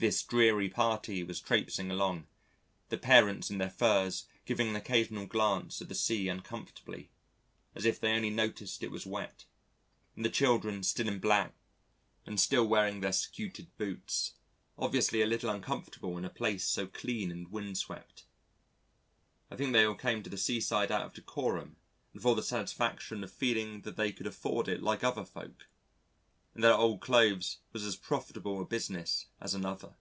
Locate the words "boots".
13.76-14.36